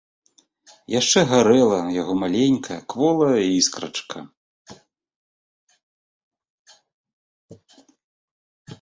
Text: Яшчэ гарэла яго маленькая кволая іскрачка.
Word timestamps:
Яшчэ 0.99 1.19
гарэла 1.31 1.79
яго 2.01 2.13
маленькая 2.21 2.79
кволая 2.95 3.45
іскрачка. 3.49 4.25